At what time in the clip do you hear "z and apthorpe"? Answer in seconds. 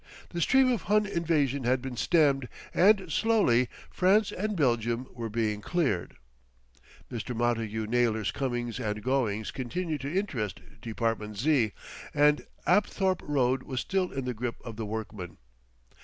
11.37-13.21